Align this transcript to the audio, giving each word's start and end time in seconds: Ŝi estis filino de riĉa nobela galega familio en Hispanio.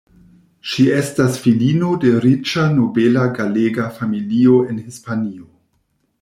Ŝi 0.69 0.85
estis 0.99 1.37
filino 1.43 1.89
de 2.05 2.13
riĉa 2.23 2.65
nobela 2.79 3.27
galega 3.37 3.87
familio 4.01 4.59
en 4.73 4.83
Hispanio. 4.89 5.49